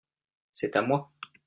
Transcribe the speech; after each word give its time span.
C'est 0.51 0.77
à 0.77 0.81
moi. 0.81 1.11